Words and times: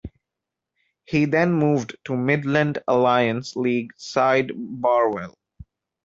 He 1.05 1.25
then 1.25 1.53
moved 1.53 1.95
to 2.05 2.17
Midland 2.17 2.79
Alliance 2.87 3.55
league 3.55 3.91
side 3.97 4.49
Barwell. 4.55 5.35